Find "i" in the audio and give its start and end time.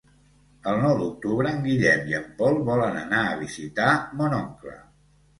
2.11-2.15